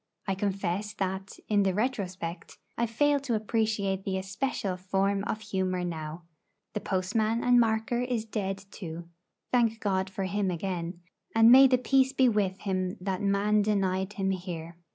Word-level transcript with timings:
I 0.25 0.33
confess 0.33 0.95
that, 0.95 1.37
in 1.47 1.61
the 1.61 1.75
retrospect, 1.75 2.57
I 2.75 2.87
fail 2.87 3.19
to 3.19 3.35
appreciate 3.35 4.03
the 4.03 4.17
especial 4.17 4.75
form 4.75 5.23
of 5.25 5.41
humour 5.41 5.83
now. 5.85 6.23
The 6.73 6.79
postman 6.79 7.43
and 7.43 7.59
marker 7.59 8.01
is 8.01 8.25
dead 8.25 8.65
too, 8.71 9.09
thank 9.51 9.79
God 9.79 10.09
for 10.09 10.23
him 10.23 10.49
again, 10.49 11.01
and 11.35 11.51
may 11.51 11.67
the 11.67 11.77
peace 11.77 12.13
be 12.13 12.27
with 12.27 12.61
him 12.61 12.97
that 12.99 13.21
man 13.21 13.61
denied 13.61 14.13
him 14.13 14.31
here! 14.31 14.75